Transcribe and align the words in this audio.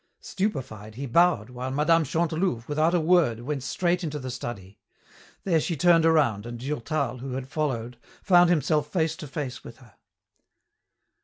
Stupefied, 0.21 0.95
he 0.95 1.05
bowed, 1.05 1.51
while 1.51 1.69
Mme. 1.69 2.03
Chantelouve, 2.03 2.67
without 2.67 2.95
a 2.95 2.99
word, 2.99 3.41
went 3.41 3.61
straight 3.61 4.03
into 4.03 4.17
the 4.17 4.31
study. 4.31 4.79
There 5.43 5.59
she 5.59 5.77
turned 5.77 6.07
around, 6.07 6.47
and 6.47 6.59
Durtal, 6.59 7.19
who 7.19 7.33
had 7.33 7.47
followed, 7.47 7.97
found 8.23 8.49
himself 8.49 8.87
face 8.91 9.15
to 9.17 9.27
face 9.27 9.63
with 9.63 9.77
her. 9.77 9.93